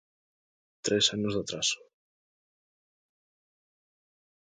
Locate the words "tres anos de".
0.85-1.41